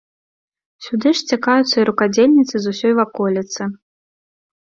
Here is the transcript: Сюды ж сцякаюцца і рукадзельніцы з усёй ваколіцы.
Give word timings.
Сюды 0.85 1.09
ж 1.17 1.19
сцякаюцца 1.19 1.73
і 1.79 1.83
рукадзельніцы 1.89 2.55
з 2.63 2.73
усёй 2.73 2.93
ваколіцы. 3.01 3.61